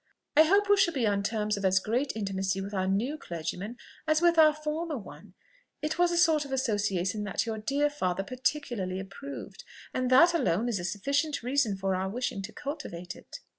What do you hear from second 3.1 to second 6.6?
Clergyman as with our former one: it was a sort of